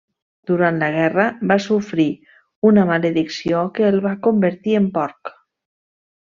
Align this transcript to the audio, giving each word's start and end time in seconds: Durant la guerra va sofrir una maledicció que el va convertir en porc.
Durant 0.51 0.77
la 0.83 0.87
guerra 0.95 1.25
va 1.51 1.57
sofrir 1.65 2.07
una 2.71 2.87
maledicció 2.93 3.61
que 3.77 3.87
el 3.91 4.01
va 4.07 4.15
convertir 4.29 4.75
en 4.83 4.91
porc. 4.99 5.33